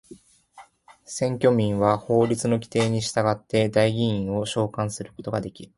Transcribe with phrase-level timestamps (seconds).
[1.05, 5.69] 選挙民は法律の規定に従って代議員を召還することができる。